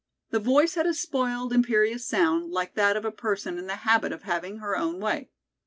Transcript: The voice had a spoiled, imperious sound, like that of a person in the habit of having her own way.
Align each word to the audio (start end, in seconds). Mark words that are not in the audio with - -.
The 0.31 0.39
voice 0.39 0.73
had 0.73 0.87
a 0.87 0.95
spoiled, 0.95 1.53
imperious 1.53 2.07
sound, 2.07 2.49
like 2.49 2.73
that 2.73 2.97
of 2.97 3.05
a 3.05 3.11
person 3.11 3.59
in 3.59 3.67
the 3.67 3.75
habit 3.85 4.11
of 4.11 4.23
having 4.23 4.57
her 4.57 4.75
own 4.75 4.99
way. 4.99 5.29